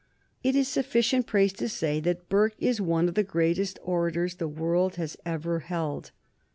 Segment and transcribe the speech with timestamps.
[0.41, 4.47] It is sufficient praise to say that Burke is one of the greatest orators the
[4.47, 6.09] world has ever held.